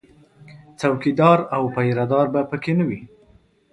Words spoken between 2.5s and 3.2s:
کې نه وي